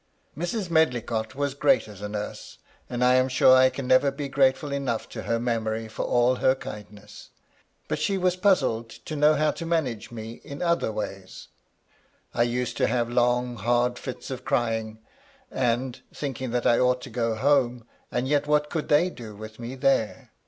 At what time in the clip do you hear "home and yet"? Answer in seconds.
17.35-18.47